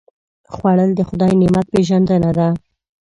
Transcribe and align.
خوړل 0.53 0.89
د 0.95 1.01
خدای 1.09 1.33
نعمت 1.41 1.65
پېژندنه 1.73 2.29
ده 2.37 2.47